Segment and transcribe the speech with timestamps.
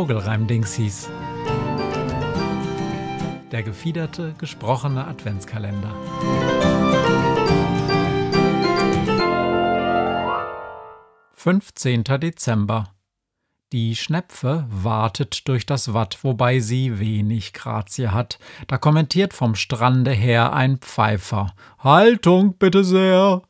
[0.00, 1.10] Vogelreim-Dingsies.
[3.52, 5.94] Der gefiederte, gesprochene Adventskalender.
[11.34, 12.94] Fünfzehnter Dezember.
[13.72, 18.38] Die Schnepfe wartet durch das Watt, wobei sie wenig Grazie hat.
[18.68, 21.52] Da kommentiert vom Strande her ein Pfeifer.
[21.78, 23.42] Haltung, bitte sehr!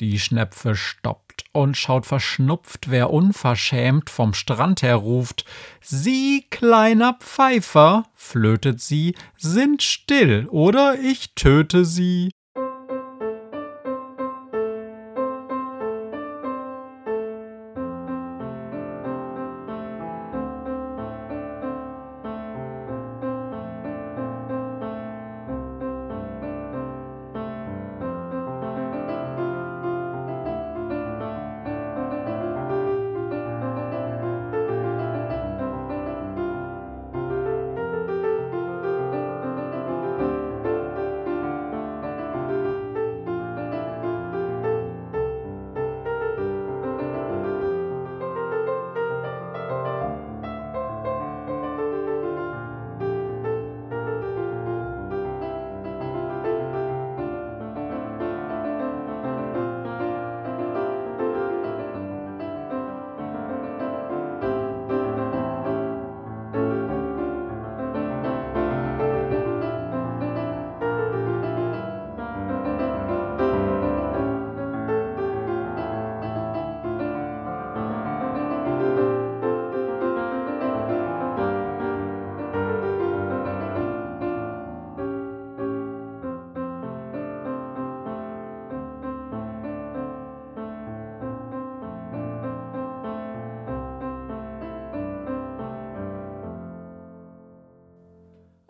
[0.00, 5.44] Die Schnepfe stoppt und schaut verschnupft, wer unverschämt vom Strand her ruft.
[5.80, 12.30] Sie, kleiner Pfeifer, flötet sie, sind still, oder ich töte sie.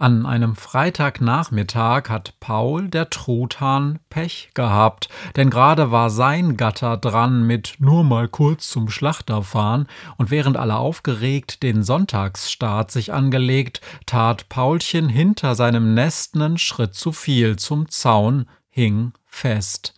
[0.01, 7.47] An einem Freitagnachmittag hat Paul, der Truthahn, Pech gehabt, denn gerade war sein Gatter dran
[7.47, 13.83] mit nur mal kurz zum Schlachter fahren, und während alle aufgeregt den Sonntagsstaat sich angelegt,
[14.07, 19.93] tat Paulchen hinter seinem Nest nen Schritt zu viel zum Zaun, hing fest.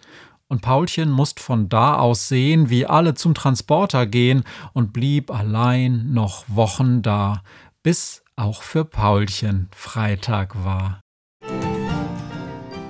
[0.48, 6.12] Und Paulchen musst von da aus sehen, wie alle zum Transporter gehen und blieb allein
[6.12, 7.44] noch Wochen da,
[7.84, 11.00] bis auch für Paulchen Freitag war.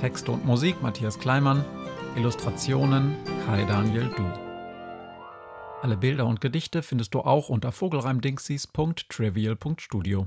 [0.00, 1.62] Texte und Musik Matthias Kleimann,
[2.16, 3.14] Illustrationen
[3.44, 4.24] Kai Daniel Du.
[5.82, 10.26] Alle Bilder und Gedichte findest du auch unter vogelreimdingsies.trivial.studio.